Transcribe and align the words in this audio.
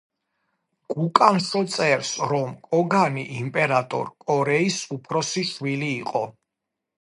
გუკანშო 0.93 1.59
წერს, 1.73 2.11
რომ 2.31 2.49
კოგანი 2.69 3.25
იმპერატორ 3.43 4.09
კორეის 4.25 4.79
უფროსი 4.97 5.45
შვილი 5.51 5.93
იყო. 6.01 6.25